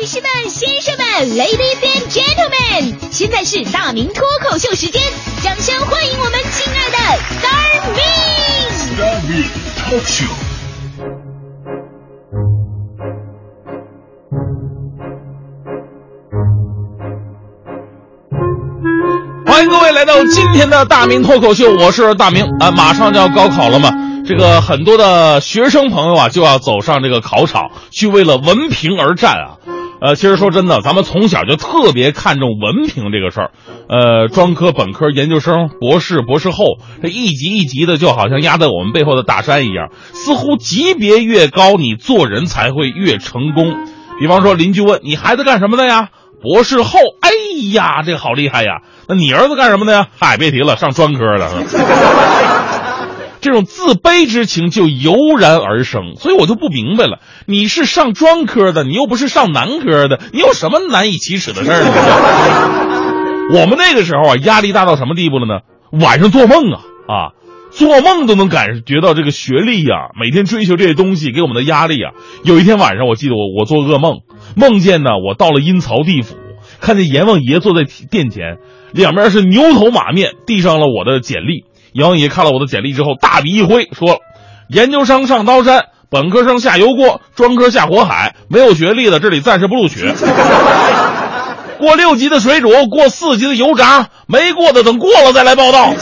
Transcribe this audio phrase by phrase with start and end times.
[0.00, 5.02] 女士们、先生们，Ladies and Gentlemen，现在是大明脱口秀时间，
[5.42, 6.96] 掌声欢迎我们亲爱的
[7.34, 9.42] Star Me！Star Me
[9.76, 10.28] Talk Show。
[19.46, 23.90] 欢迎各位来到今天的大明脱口秀，我是大明啊，马上就要高考了嘛，
[24.24, 29.58] 这个很多的学生朋友啊就要走上这个考场，去为了文凭而战啊。
[30.00, 33.50] 呃，其实说真的，咱们从小就特别看重文凭这个事儿，
[33.88, 43.74] 呃，专科、本科、研究生、博士、博士后，这一级一级的，就好像压在我们背后的大山一样，似乎级别越高，你做人才会越成功。
[44.20, 46.10] 比方说，邻居问你孩子干什么的呀？
[46.40, 47.30] 博士后，哎
[47.72, 48.82] 呀，这个好厉害呀！
[49.08, 50.06] 那你儿子干什么的呀？
[50.20, 51.50] 嗨，别提了，上专科的。
[53.40, 61.90] 这种自卑之情就油然而生，所以我就不明白了，你是上专科的，你又不是上男科的，你有什么难以启齿的事儿呢？
[63.60, 65.60] 我们那个时候啊，压力大到什么地步了呢？
[65.90, 67.32] 晚上做梦啊啊，
[67.70, 72.12] 做梦都能感觉到这个学历呀、每天追求这些东西给我们的压力啊。
[72.44, 74.18] 有一天晚上，我记得我我做噩梦，
[74.56, 76.36] 梦见呢我到了阴曹地府，
[76.80, 78.58] 看见阎王爷坐在殿前，
[78.92, 81.64] 两边是牛头马面，递上了我的简历。
[81.98, 84.20] 阎王爷看了我的简历之后，大笔一挥，说
[84.70, 90.14] ：“研究生上刀山，本科生下油锅，专科下火海，没有学历的这里暂时不录取。
[91.78, 95.92] 过六级的水煮，过四级的油炸，没过的等过了再来报道。”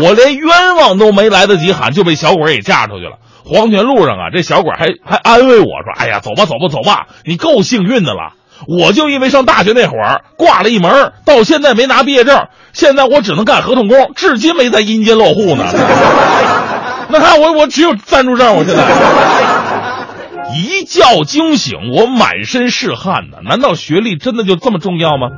[0.00, 3.18] 我连冤枉都没来得及喊，就被小鬼给架出去了。
[3.44, 8.32] 黄泉路上啊，这小鬼还还安慰我说：“哎呀，走吧，走吧，走吧，你够幸运的了。”
[8.66, 15.64] 我就因为上大学那会儿挂了一门，到现在没拿毕业证，现在我只能干合同工，至今没在阴间落户呢。
[17.10, 18.82] 那看我，我只有暂住证，我现在
[20.56, 23.38] 一觉惊醒，我满身是汗呢。
[23.44, 25.28] 难道学历真的就这么重要吗？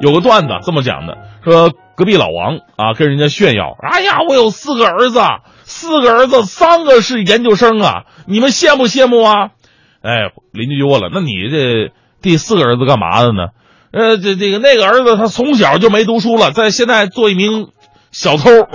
[0.00, 5.20] 有个段子这么讲的，说隔壁老王啊跟人家炫耀：“哎呀，我有四个儿子，
[5.64, 9.50] 四个儿子三个是研究生啊，你们羡慕羡慕啊？”
[10.02, 11.92] 哎，邻居就问了：“那你这？”
[12.24, 13.52] 第四个儿子干嘛的呢？
[13.92, 17.68] 呃，这这个那个儿子他从小就没读书了，在现在做一名
[18.12, 18.50] 小偷。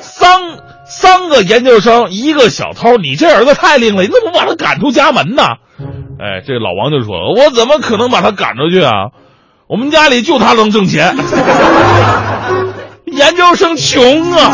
[0.00, 0.40] 三
[0.84, 5.44] 三个研究生，一个小偷，你这儿子太灵了，你怎么把他赶出家门呢？
[6.18, 9.12] 哎，这老王就说了，我怎么可能把他赶出去啊？
[9.68, 11.16] 我们家里就他能挣钱，
[13.06, 14.50] 研究生穷啊。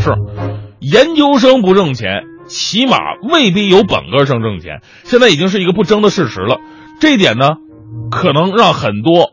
[0.00, 0.14] 是，
[0.80, 2.22] 研究生不挣钱。
[2.52, 6.58] 起码未必有本科生挣钱，现在已经是一个不争的事实了。
[7.00, 7.54] 这一点呢，
[8.10, 9.30] 可能让很多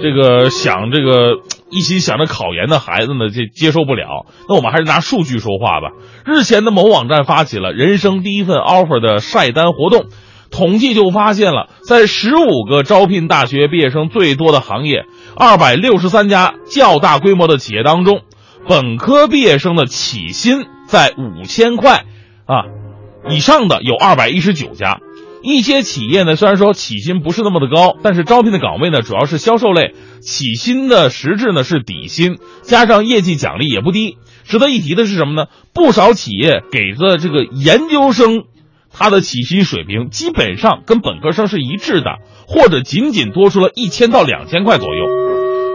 [0.00, 4.26] 这个想这个一心想着考研的孩子呢，这接受不了。
[4.48, 5.90] 那我们还是拿数据说话吧。
[6.24, 10.06] 日前的某网站发起了人生第一份 offer 的晒单活动，
[10.50, 15.04] 统计就发现了，在十五个招聘大学毕业生最多的行业，
[15.36, 18.22] 二百六十三家较大规模的企业当中，
[18.66, 22.04] 本科毕业生的起薪在五千块。
[22.46, 22.64] 啊，
[23.30, 25.00] 以上的有二百一十九家，
[25.42, 34.18] 一些企业呢虽然说起薪不是那么的高，但是招聘的岗位呢主要是销售类，起薪的实质呢是底薪，加上业绩奖励也不低。
[34.44, 35.48] 值得一提的是什么呢？
[35.72, 38.42] 不少企业给的这个研究生，
[38.90, 45.06] 他的起薪水平基本上跟本科生是一致的，或者仅仅多出了一千到两千块左右。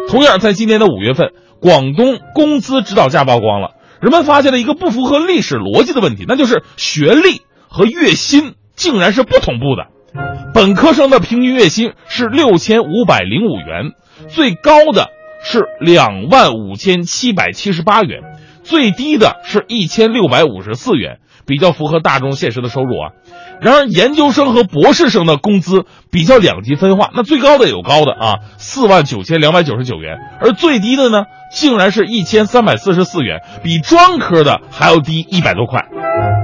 [0.09, 3.71] 同样，在今年的五月份，广东工资指导价曝光了。
[4.01, 9.87] 人们发现了一个不符合历史逻辑的问题，那就是学历和月薪竟然是不同步的。
[10.53, 13.91] 本科生的平均月薪是六千五百零五元，
[14.29, 15.09] 最高的
[15.43, 18.21] 是两万五千七百七十八元，
[18.63, 23.11] 最低的是一千六百五十四元，比较符合大众现实的收入啊。
[23.59, 35.85] 然而，研究生和博士生的工资比较两极分化，那最高的有高的啊，四万九千两百九十九元，而最低的呢，竟然是一千三百四十四元，比专科的还要低一百多块。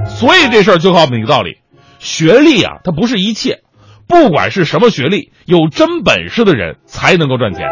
[0.06, 1.58] 所以这事儿就告诉你一个道理：
[2.00, 3.60] 学历啊，它不是一切，
[4.08, 7.62] 不管是什么学历，有真本事的人才能够赚钱。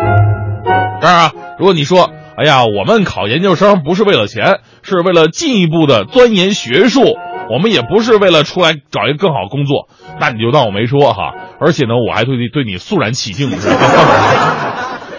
[1.01, 7.03] 当然啊，如果你说，哎呀，我们考研究生不是为了钱，是为了进一步的钻研学术。
[7.51, 9.89] 我们也不是为了出来找一个更好工作，
[10.19, 11.35] 那你就当我没说哈。
[11.61, 13.51] 而且呢，我还对你对你肃然起敬。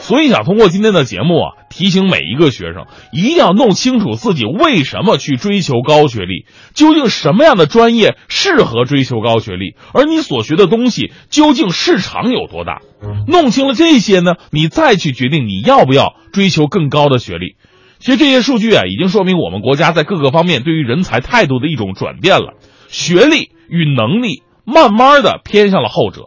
[0.03, 12.81] 所以想通过今天的节目啊，提醒每一个学生，一定要弄清楚自己为什么去追求高学历，究竟什么样的专业适合追求高学历，而你所学的东西究竟市场有多大。
[13.27, 17.55] 弄清了这些呢，你再去决定你要不要追求更高的学历。
[17.99, 22.55] 其实这些数据啊，已经说明我们国家在各个方面对于人才态度的一种转变了。
[22.89, 26.23] 学历与能力慢慢的偏向了后者。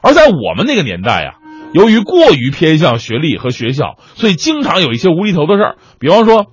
[0.00, 1.34] 而在我们那个年代呀，
[1.76, 6.46] 由于过于偏向学历和学校，所以经常有一些无厘头的事儿，比方说，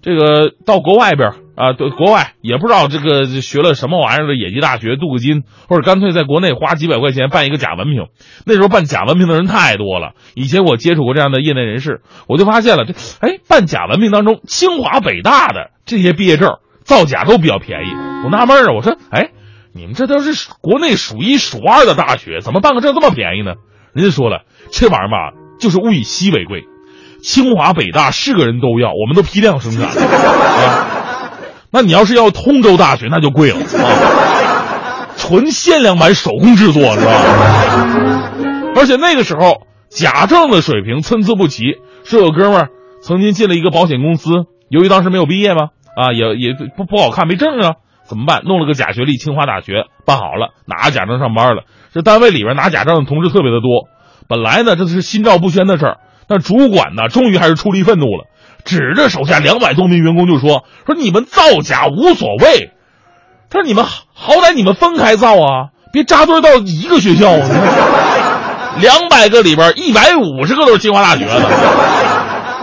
[0.00, 8.06] 这个到国外边啊，对国外也不知道这个学了什么玩意儿的野鸡大学镀个金，或者干脆在国内花几百块钱办一个假文凭。
[8.46, 10.12] 那时候办假文凭的人太多了。
[10.34, 17.90] 以前我接触过这样的业内人士，我就发现了这，哎，办假文凭当中，清华北大的这些毕业证造假都比较便宜。
[18.24, 19.28] 我纳闷啊，我说，哎，
[19.74, 23.56] 你们这都是国内数一数二的大学，怎么办个证这么便宜呢？
[23.92, 26.64] 人家说了，这玩意儿吧，就是物以稀为贵。
[27.22, 30.86] 清华北大是个人都要，我们都批量生产啊。
[31.70, 37.12] 那你要是要通州大学，那就贵了啊，纯限量版手工制作是吧？
[38.74, 41.78] 而且那个时候假证的水平参差不齐。
[42.02, 42.68] 是有哥们儿
[43.02, 44.30] 曾经进了一个保险公司，
[44.68, 47.74] 由于当时没有毕业嘛，啊，也也不不好看，没证啊，
[48.10, 48.42] 怎么办？
[48.44, 51.62] 弄了个假学历，清华大学办好了，拿假证上班了。
[51.94, 53.86] 这单位里边拿假证的同志特别的多。
[54.28, 58.24] 本来呢，这是心照不宣的事儿，但主管呢，终于还是出离愤怒了。
[58.64, 62.72] 指着手下两百多名员工就说：“说你们造假无所谓，
[63.48, 67.48] 他说你们好歹你们分开造啊，别扎堆到一个学校啊。
[68.80, 71.34] 两百个里边一百五十个都是清华大学的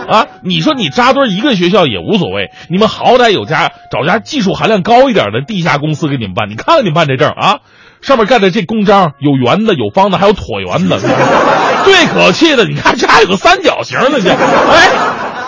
[0.08, 0.26] 啊！
[0.42, 6.48] 你说你扎堆一个学校也无所谓，你们好歹有家找家技术含量高一点的地下公司给你们办。
[6.48, 7.58] 你看看你办这证啊，
[8.00, 10.98] 上面盖的这公章有圆的，有方的，还有椭圆的。
[11.84, 14.88] 最可气的，你看这还有个三角形的去，哎。”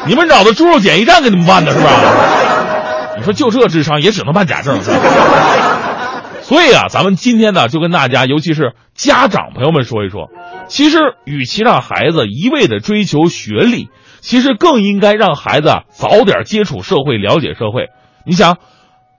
[0.06, 1.90] 你们找的猪肉检疫站给你们办的是吧？
[3.18, 4.80] 你说就这智商也只能办假证。
[6.40, 10.30] 所以啊，咱们今天呢就跟大家，尤其是家长朋友们说一说，
[10.68, 10.96] 其实
[11.26, 13.90] 与其让孩子一味的追求学历，
[14.20, 17.88] 其实更应该让孩子早点接触社会，了解社会。
[18.24, 18.58] 你想，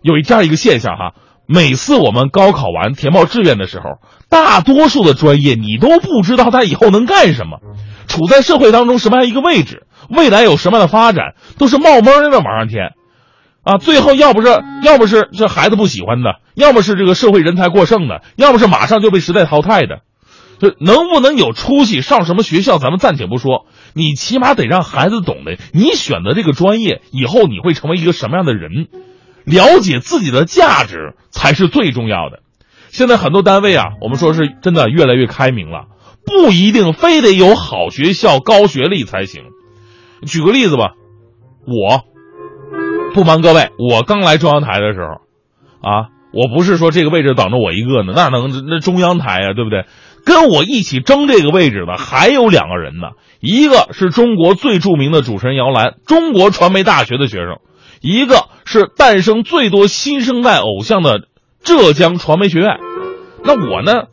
[0.02, 1.14] 有一这样一个现象哈，
[1.48, 4.00] 每次我们高考完填报志愿的时候，
[4.30, 7.60] 大多数的专业你都不知道他以后能干什么，
[8.08, 9.88] 处在社会当中什么样一个位置。
[10.10, 12.94] 未来有什么样的发展，都是冒蒙的往上填，
[13.64, 14.48] 啊，最后要不是
[14.84, 20.00] 要不是这孩子不喜欢的，要么是这个社会人才过剩的，要么是马上就被时代淘汰的，
[20.60, 28.88] 这能不能有出息，上什么学校咱们暂且不说，你起码得让孩子懂得，你选择这个专业以后你会成为一个什么样的人，
[29.44, 32.40] 了解自己的价值才是最重要的。
[32.90, 35.86] 现在很多单位啊，我们说是真的越来越开明了，
[36.26, 39.44] 不一定非得有好学校、高学历才行。
[40.28, 40.92] 举个例子吧，
[41.66, 42.04] 我
[43.14, 49.86] 不瞒各位，我刚来中央台的时候，啊，我不是说这个位置等着我一个呢，那能那中央台呀，对不对？
[50.26, 57.58] 跟我一起争这个位置的还有两个人呢，一个是中国最著名的主持人姚澜，中国传媒大学的学生，
[58.02, 61.22] 一个是诞生最多新生代偶像的
[61.64, 62.80] 浙江传媒学院。
[63.44, 64.04] 那我呢，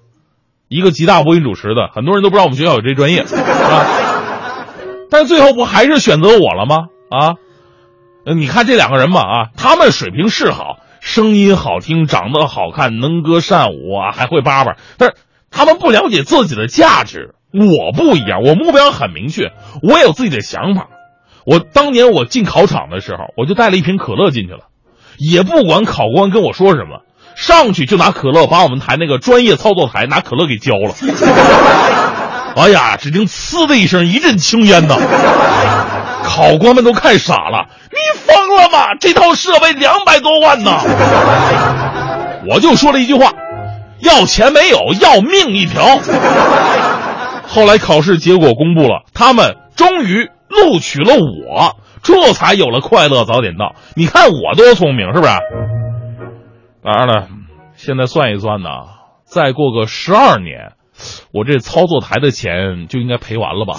[0.69, 3.87] 一个吉大播音主持的，很多人都不知道我们学校有这专业，啊。
[5.11, 6.89] 但最后不还是选择我了吗？
[7.11, 7.37] 啊，
[8.35, 14.77] 你看这两个人嘛，啊，他们水平是好，声音好听，长得好看，能歌善舞啊，还会叭叭。
[14.99, 15.15] 但是
[15.51, 17.35] 他们不了解自己的价值。
[17.53, 19.53] 我不一样，我目标很明确，
[19.83, 20.89] 我有自己的想法。
[21.47, 24.65] 我当年我进考场的时候，我就带了一瓶可乐进去了，
[25.17, 27.01] 也不管考官跟我说什么，
[27.35, 30.95] 上去就拿可乐把我们台那个专业操作台拿可乐给浇了。
[32.57, 32.97] 哎呀！
[32.97, 34.97] 只听“呲”的一声，一阵青烟呐！
[36.25, 37.67] 考官们都看傻了。
[37.91, 38.97] 你疯了吗？
[38.99, 40.73] 这套设备两百多万呢！
[42.51, 43.33] 我就说了一句话：
[44.01, 45.99] 要钱没有，要命一条。
[47.47, 53.75] 后来考试结果公布了，他们终于录取了我，这才有了快乐早点到。
[53.95, 55.33] 你看我多聪明，是不是？
[56.83, 57.29] 当然了，
[57.75, 58.69] 现在算一算呢，
[59.25, 60.73] 再过个十二年。
[61.33, 63.75] 我这操作台的钱就应该赔完了吧？